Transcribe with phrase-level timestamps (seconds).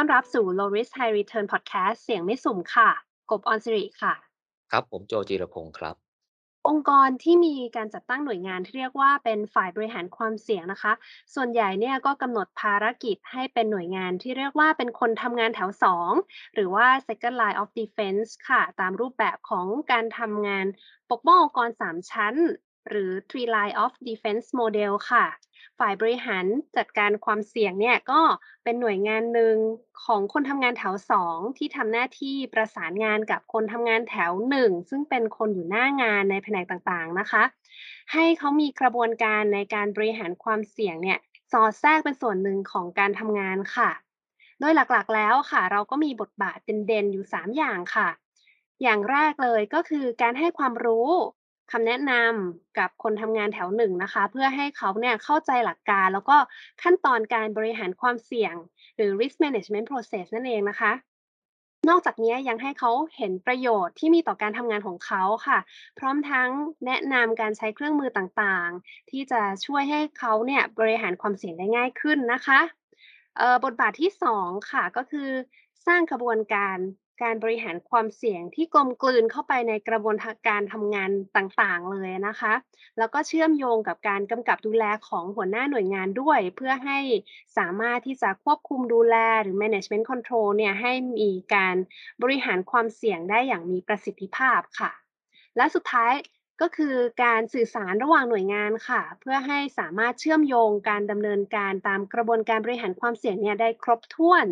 [0.00, 2.90] ต้อนรับสู่ Low Risk High Return Podcast เสียงไม่สุ่มค่ะ
[3.30, 4.14] กบออนสิริค่ะ
[4.70, 5.96] ครับ ผมโจจีรพงศ์ครับ
[6.68, 10.92] องค์กรที่มีการจัดตั้งหน่วยงานที่เรียกว่าเป็นฝ่ายบริหารความเสี่ยงนะคะ
[11.34, 15.70] ส่วนใหญ่เนี่ยก็กำหนดภารกิจให้เป็นหน่วยงานที่เรียกว่าเป็นคนทำงานแถว
[16.12, 20.66] 2 หรือว่า second line of defense ค่ะ ตามรูปแบบของการทำงาน
[21.10, 22.34] ปกป้ององค์กร 3 ชั้น
[22.90, 25.26] หรือ three line of defense model ค่ะ
[25.78, 26.44] ฝ่ายบริหาร
[26.76, 28.20] จัดการความเสี่ยงเนี่ยก็
[28.64, 29.56] เป็นหน่วยงานหนึ่ง
[30.04, 37.42] ของคนทำงานแถว 2 ที่ทำหน้าที่ประสานงานกับคนทำงานแถว 1 ซึ่งเป็นคนอยู่หน้างานในแผนกต่างๆนะคะ
[38.12, 41.18] ให้เขามีกระบวนการในการบริหารความเสี่ยงเนี่ย
[41.52, 43.90] สอดแทรกเป็นส่วนหนึ่งของการทำงานค่ะ
[44.60, 48.08] โดยหลักๆแล้วค่ะ เราก็มีบทบาทเด่นๆอยู่ 3 อย่างค่ะ
[48.82, 51.08] อย่างแรกเลยก็คือการให้ความรู้
[51.72, 56.36] คำแนะนำกับคนทำงานแถวหนึ่งนะคะ เพื่อให้เขาเนี่ยเข้าใจหลักการ แล้วก็
[56.82, 58.54] ขั้นตอนการบริหารความเสี่ยง
[58.96, 60.92] หรือ risk management process นั่นเองนะคะ
[61.88, 65.58] นอกจากนี้ยังให้เขาเห็นประโยชน์ที่มีต่อการทำงานของเขาค่ะ
[65.98, 66.50] พร้อมทั้ง
[66.86, 72.60] แนะนำการใช้เครื่องมือต่างๆ ที่จะช่วยให้เขาเนี่ยบริหารความเสี่ยงได้ง่ายขึ้นนะคะ
[73.64, 74.10] บทบาทที่
[74.40, 75.28] 2 ค่ะก็คือ
[75.86, 76.76] สร้างกระบวนการ
[77.22, 80.16] การบริหารความเสี่ยงที่กลมกลืนเข้าไปในกระบวน
[80.48, 82.54] การทำงานต่างๆเลยนะคะ
[82.98, 86.98] แล้วก็เชื่อมโยงกับการกำกับดูแลของหัวหน้าหน่วยงานด้วย เพื่อให้
[87.56, 91.76] สามารถที่จะควบคุมดูแลหรือ management control เนี่ยให้มีการ
[92.22, 94.90] บริหารความเสี่ยงได้อย่างมีประสิทธิภาพค่ะ
[95.56, 96.12] และสุดท้าย
[96.60, 104.46] ก็คือการสื่อสารระหว่างหน่วยงานค่ะ เพื่อให้สามารถเชื่อมโยงการดำเนินการตามกระบวนการบริหารความเสี่ยงเนี่ยได้ครบถ้วน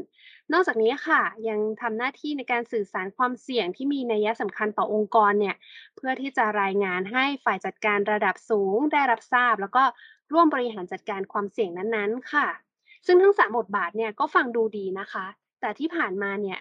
[0.52, 5.56] นอกจากนี้ค่ะ ยังทำหน้าที่ในการสื่อสารความเสี่ยงที่มีนัยสำคัญต่อองค์กรเนี่ย
[5.96, 9.84] เพื่อที่จะรายงานให้ฝ่ายจัดการระดับสูงได้รับทราบ แล้วก็
[10.32, 12.46] ร่วมบริหารจัดการความเสี่ยงนั้นๆ ค่ะ
[13.06, 15.26] ซึ่งทั้งสามบทบาทเนี่ยก็ฟังดูดีนะคะ
[15.60, 16.58] แต่ที่ผ่านมาเนี่ย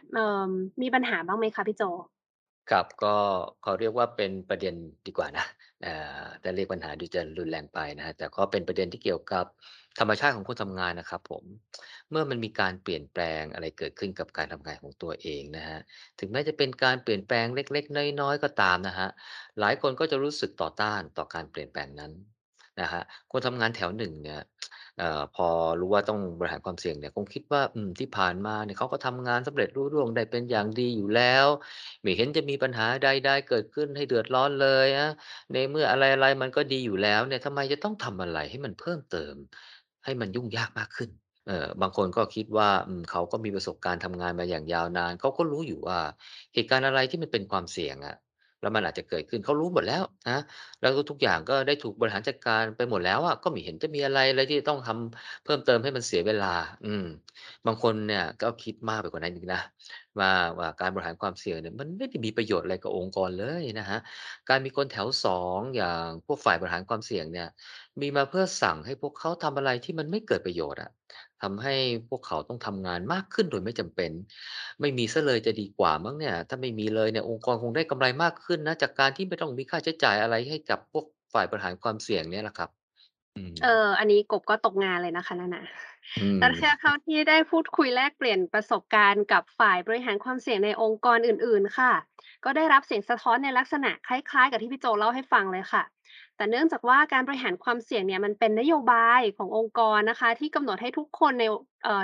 [0.81, 1.84] มีปัญหาบ้างไหมคะพี่โจ
[2.72, 3.16] ครับ ก็
[3.64, 4.76] เขาเรียกว่าเป็นประเด็น
[5.08, 5.46] ดีกว่านะ
[5.84, 9.46] เอ่อ แต่เรียกปัญหาดูจะรุนแรงไปนะฮะแต่ก็เป็นประเด็นที่เกี่ยวกับ
[10.00, 11.44] ธรรมชาติของคนทำงานนะครับผม
[12.09, 15.80] เมื่อมันมีการเปลี่ยนแปลงอะไรเกิดขึ้นกับการทำงานของตัวเองนะฮะ
[16.20, 19.09] ถึงแม้จะเป็นการเปลี่ยนแปลงเล็ก ๆ น้อย ๆ ก็ตามนะฮะ
[19.59, 22.12] หลายคนก็จะรู้สึกต่อต้านต่อการเปลี่ยนแปลงนั้น
[22.81, 24.41] นะฮะคนทำงานแถวหนึ่งเนี่ย
[25.00, 25.47] เอ่อ พอ
[25.80, 31.47] รู้ว่าต้องบริหารความเสี่ยงเนี่ย คงคิดว่า อืม ที่ผ่านมาเนี่ยเขาก็ทำงานสำเร็จรุ่ร่วงได้เป็นอย่างดีอยู่แล้ว
[32.02, 35.09] ไม่เห็นจะมีปัญหาใด ๆ เกิดขึ้นให้เดือดร้อนเลยนะ
[35.53, 39.36] ในเมื่ออะไร ๆ มันก็ดีอยู่แล้วเนี่ย ทำไมจะต้องทำอะไรให้มันเพิ่มเติม
[40.06, 41.09] ให้มันยุ่งยากมากขึ้น
[41.47, 46.00] เอ่อ บางคนก็คิดว่า อืม เขาก็มีประสบการณ์ทำงานมาอย่างยาวนาน เขาก็รู้อยู่ว่า
[46.53, 48.16] เหตุการณ์อะไรที่มันเป็นความเสี่ยงอะ
[48.66, 50.40] แล้วมันอาจจะเกิดขึ้นเขารู้หมดแล้วนะ
[50.81, 56.53] แล้วก็ทุกอย่างก็ได้ถูกบริหารจัดการไปหมดแล้วอะก็ไม่เห็นจะมีอะไรเลยที่ต้องทำเพิ่มเติมให้มันเสียเวลา
[56.86, 57.06] อืม
[57.66, 59.62] บางคนเนี่ยก็คิดมากไปกว่านั้นอีกนะ
[60.20, 64.00] ว่าว่าการบริหารความเสี่ยงเนี่ยมันไม่ได้มีประโยชน์อะไรกับองค์กรเลยนะครับ
[64.50, 67.48] การมีคนแถว2อย่างพวกฝ่ายบริหารความเสี่ยงเนี่ย
[68.02, 70.92] มีมาเพื่อสั่งให้พวกเขาทำอะไรที่มันไม่เกิดประโยชน์อะ
[71.44, 71.75] ทำให้
[72.09, 74.12] พวกเขาต้องทำงานมากขึ้นโดยไม่จำเป็น
[74.81, 82.69] ไม่มีเสียเลยจะดีกว่ามั้งเนี่ย ถ้าไม่มีเลยเนี่ยองค์กรคงได้กำไรมากขึ้นนะ จากการที่ไม่ต้องมีค่าใช้จ่ายอะไรให้กับพวกฝ่ายบริหารความเสี่ยงเนี่ยแหละครับ
[83.35, 85.66] อืม เออ อันนี้กบก็ตกงานเลยนะคะนั่นน่ะ
[86.18, 91.94] อืม แต่แค่เท่าที่ได้พูดคุยแลกเปลี่ยนประสบการณ์กับฝ่ายบริหารความเสี่ยงในองค์กรอื่น ๆ ค่ะ
[92.45, 95.84] ก็ได้รับเสียงสะท้อนในลักษณะคล้าย ๆ กับที่พี่โจเล่าให้ฟังเลยค่ะ
[96.36, 101.46] แต่เนื่องจากว่าการบริหารความเสี่ยงเนี่ยมันเป็นนโยบายขององค์กรนะคะ ที่กำหนดให้ทุกคนใน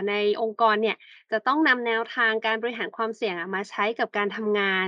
[0.09, 0.97] ในองค์กรเนี่ย
[1.31, 4.87] จะต้องนำแนวทางการบริหารความเสี่ยงมาใช้กับการทำงาน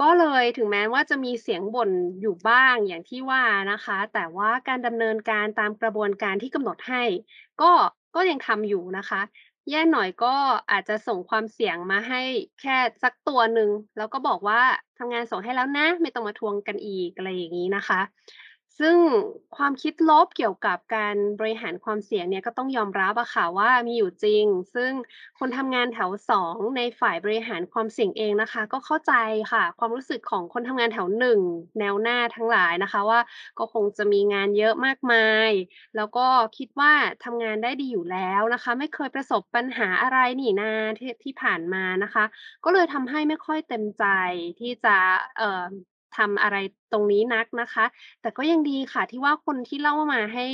[0.00, 7.02] ก็เลยถึงแม้ว่าจะมีเสียงบ่นอยู่บ้างอย่างที่ว่านะคะ แต่ว่าการดำเนินการตามกระบวนการที่กำหนดให้
[7.62, 7.72] ก็
[8.14, 9.20] ก็ยังทำอยู่นะคะ
[9.70, 10.34] แย่หน่อยก็
[10.70, 12.22] อาจจะส่งความเสี่ยงมาให้
[12.60, 14.60] แค่สักตัวหนึ่งแล้วก็บอกว่า
[14.98, 18.00] ทำงานส่งให้แล้วนะ ไม่ต้องมาทวงกันอีกอะไรอย่างนี้นะคะ
[18.80, 18.96] ซึ่ง
[19.56, 24.44] ความคิดลบเกี่ยวกับการบริหารความเสี่ยงเนี่ยก็ต้องยอมรับอะค่ะว่ามีอยู่จริง
[24.74, 24.92] ซึ่ง
[25.38, 29.12] คนทำงานแถว2ในฝ่ายบริหารความเสี่ยงเองนะคะ ก็เข้าใจ
[29.52, 31.40] ค่ะ ความรู้สึกของคนทำงานแถว1
[31.78, 33.20] แนวหน้าทั้งหลายนะคะว่า
[33.58, 35.50] ก็คงจะมีงานเยอะมากมาย
[35.96, 36.26] แล้วก็
[36.56, 36.92] คิดว่า
[37.24, 42.24] ทำงานได้ดีอยู่แล้วนะคะ ไม่เคยประสบปัญหาอะไรนี่นาที่ที่ผ่านมานะคะ
[42.64, 44.04] ก็เลยทำให้ไม่ค่อยเต็มใจ
[44.60, 44.96] ที่จะ
[46.16, 46.56] ทำอะไร
[46.92, 47.84] ตรงนี้นักนะคะ
[48.20, 50.46] แต่ก็ยังดีค่ะที่ว่าคนที่เล่ามาให้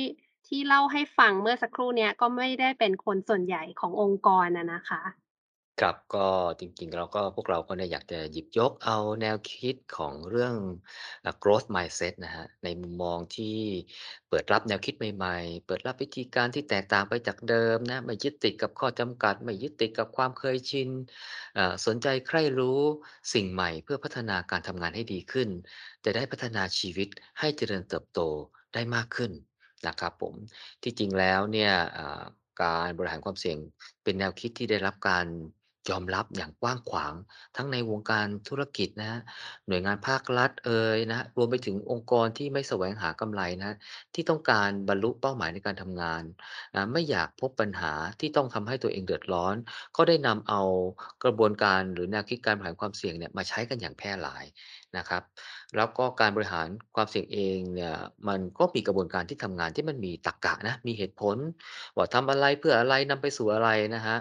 [0.47, 5.30] ที่เล่าให้ฟังเมื่อสักครู่เนี้ยก็ไม่ได้เป็นคนส่วนใหญ่ขององค์กรอะนะคะ
[5.81, 6.29] ครับ ก็
[6.61, 10.55] จริงๆแล้วก็พวกเราก็เนี่ยอยากจะหยิบยกเอาแนวคิดของเรื่อง
[11.25, 13.57] อ่า growth mindset นะครับในมุมมองที่
[14.29, 20.89] เปิดรับแนวคิดใหม่ๆ เปิดรับวิธีการที่แตกต่างไปจากเดิมนะ ไม่ยึดติดกับข้อจำกัด ไม่ยึดติดกับความเคยชิน
[21.59, 22.81] อ่าสนใจใคร่รู้
[23.35, 25.49] สิ่งใหม่เพื่อพัฒนาการทำงานให้ดีขึ้น
[26.05, 28.21] จะได้พัฒนาชีวิตให้เจริญเติบโต
[28.75, 29.33] ได้มากขึ้น
[29.87, 30.35] นะครับผม
[30.83, 32.23] ที่จริงแล้วเนี่ยอ่า
[32.63, 33.59] การบริหารความเสี่ยง
[34.03, 35.27] เป็นแนวคิดที่ได้รับการ
[35.89, 37.15] ยอมรับอย่างกว้างขวาง
[37.57, 39.21] ทั้งในวงการธุรกิจนะฮะ
[39.67, 43.73] หน่วยงานภาครัฐเอ่ยนะครับรวมไปถึงองค์กรที่ไม่แสวงหากำไรนะ
[44.15, 46.23] ที่ต้องการบรรลุเป้าหมายในการทำงาน
[46.75, 49.55] นะไม่อยากพบปัญหาที่ต้องทำให้ตัวเองเดือดร้อน
[49.97, 50.63] ก็ได้นำเอา
[51.25, 54.45] กระบวนการหรือแนวคิดการผ่านความเสี่ยงเนี่ยมาใช้กันอย่างแพร่หลาย
[54.97, 55.23] นะครับ
[55.77, 57.95] แล้วก็การบริหารความเสี่ยงเองเนี่ย
[58.29, 61.37] มันก็มีกระบวนการที่ทำงานที่มันมีตรรกะนะมีเหตุผล
[61.97, 64.19] ว่าทำอะไรเพื่ออะไรนำไปสู่อะไรนะครับ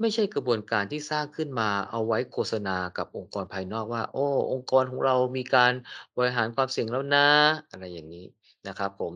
[0.00, 5.72] ไม่ใช่กระบวนการที่สร้างขึ้นมาเอาไว้โฆษณากับองค์กรภายนอกว่า โอ้ องค์กรของเรามีการ
[6.16, 7.28] บริหารความเสี่ยงแล้วนะ
[7.70, 8.26] อะไรอย่างงี้
[8.68, 9.14] นะครับผม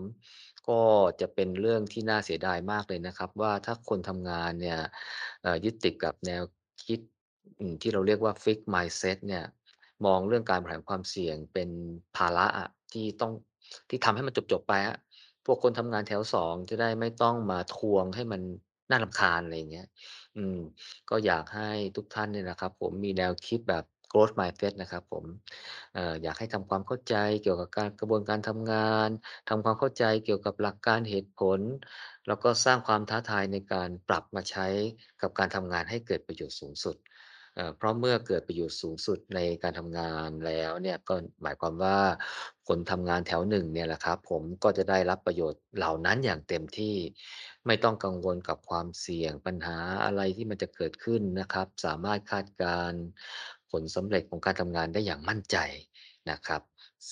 [0.68, 0.80] ก็
[1.20, 4.78] จะเป็นเรื่องที่น่าเสียดายมากเลยนะครับ ว่าถ้าคนทำงานเนี่ย
[5.64, 6.42] ยึดติดกับแนว
[6.84, 7.00] คิด
[7.82, 9.44] ที่เราเรียกว่า Fixed Mindset เนี่ย
[10.04, 11.68] มองเรื่องการบริหารความเสี่ยงเป็น
[12.16, 13.32] ภาระอะที่ต้อง
[13.88, 14.96] ที่ทำให้มันจบๆไปอะ
[15.46, 18.42] พวกคนทำงานแถว2จะได้ไม่ต้องมาทวงให้มัน
[18.90, 19.88] น่ารำคาญอะไรเงี้ย
[20.36, 20.58] อืม
[21.10, 25.24] ก็อยากให้ทุกท่านเนี่ยนะครับ ผมมีแนวคิดแบบ growth mindset นะครับ ผม
[25.94, 29.08] เอ่ออยากให้ทำความเข้าใจเกี่ยวกับการกระบวนการทำงาน
[29.48, 31.60] ทำความเข้าใจเกี่ยวกับหลักการเหตุผล
[32.26, 34.66] แล้วก็สร้างความท้าทายในการปรับมาใช้
[35.22, 36.96] กับการทำงานให้เกิดประโยชน์สูงสุด
[37.76, 41.98] เพราะเมื่อเกิดประโยชน์สูงสุดในการทำงานแล้วเนี่ยก็หมายความว่า
[42.68, 46.96] คนทำงานแถวหนึ่งเนี่ยแหละครับ ผมก็จะได้รับประโยชน์เหล่านั้นอย่างเต็มที่
[47.66, 52.92] ไม่ต้องกังวลกับความเสี่ยงปัญหาอะไรที่มันจะเกิดขึ้นนะครับ สามารถคาดการ
[53.70, 55.56] ผลสำเร็จของการทำงานได้อย่างมั่นใจ
[56.30, 56.62] นะครับ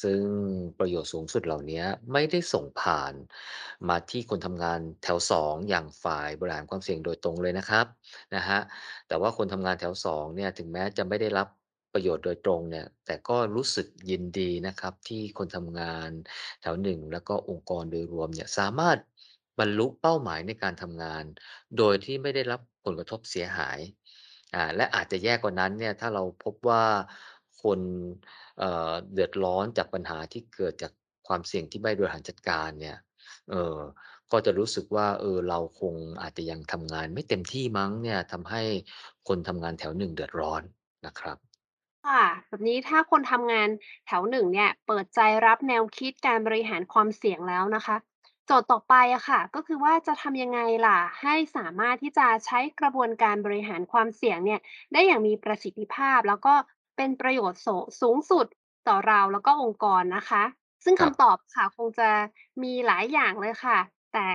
[0.03, 0.23] ซึ่ง
[0.79, 1.83] ประโยชน์สูงสุดเหล่านี้
[2.13, 3.15] ไม่ได้ส่งผ่าน
[3.89, 7.87] มาที่คนทำงานแถว 2 อย่างฝ่ายบริหารความเสี่ยงโดยตรงเลยนะครับ
[8.35, 8.63] นะครับ
[9.09, 11.49] แต่ว่าคนทำงานแถว2เนี่ยถึงแม้จะไม่ได้รับ
[11.93, 16.11] ประโยชน์โดยตรงเนี่ยแต่ก็รู้สึกยินดีนะครับที่คนทำงาน
[16.61, 18.99] แถว1แล้วก็องค์กรโดยรวมเนี่ยสามารถ
[19.59, 21.25] บรรลุเป้าหมายในการทำงาน
[21.79, 23.79] โดยที่ไม่ได้รับผลกระทบเสียหาย
[24.55, 26.85] อ่าและอาจจะแย่กว่านั้นเนี่ยถ้าเราพบว่า
[27.65, 27.81] คน
[28.59, 30.93] เเดือดร้อนจากปัญหาที่เกิดจาก
[31.27, 32.97] ความเสี่ยงที่ไม่บริหารจัดการเนี่ย
[33.51, 33.79] เออ
[34.33, 38.63] ก็จะรู้สึกว่าเออเราคงอาจจะยังทำงานไม่เต็มที่มั้งเนี่ยทำให้
[39.29, 40.63] คนทำงานแถวหนึ่งเดือดร้อน
[41.07, 41.39] นะครับ
[42.07, 43.69] ค่ะแบบนี้ถ้าคนทำงาน
[44.07, 47.97] แถวหนึ่งเนี่ย เปิดใจรับแนวคิดการบริหารความเสี่ยงแล้วนะคะ
[48.47, 54.61] โจทย์ต่อไปอะค่ะ ก็คือว่าจะทำยังไงล่ะ ให้สามารถที่จะใช้กระบวนการบริหารความเสี่ยงเนี่ย
[54.93, 56.55] ได้อย่างมีประสิทธิภาพ แล้วก็
[56.97, 57.69] เป็นประโยชน์โส
[58.01, 58.47] สูงสุด
[58.89, 60.45] ต่อเราแล้วก็องค์กรนะคะ
[60.85, 62.11] ซึ่งครับคำตอบค่ะคงจะ
[62.63, 63.79] มีหลายอย่างเลยค่ะ
[64.13, 64.27] แต่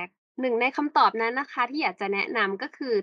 [0.41, 2.95] หนึ่งในคำตอบนั้นนะคะ ที่อยากจะแนะนำก็คือ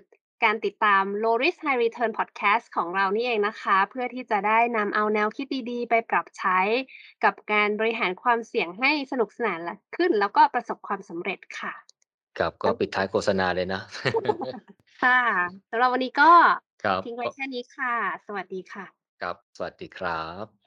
[0.43, 6.59] การติดตาม Low Risk High Return Podcast ของเรานี่เองนะคะ เพื่อที่จะได้นำเอาแนวคิดดีๆ ไปปรับใช้
[7.23, 11.73] กับการบริหารความเสี่ยงให้สนุกสนานละขึ้น แล้วก็ประสบความสำเร็จค่ะ
[12.37, 13.81] ครับก็แล้วปิดท้ายโฆษณาเลยนะ
[15.03, 15.21] ค่ะ
[15.69, 16.31] สำหรับวันนี้ก็
[16.83, 17.93] ครับทิ้งไว้ก็แค่นี้ค่ะ
[18.25, 20.66] สวัสดีค่ะ ครับ สวัสดีครับ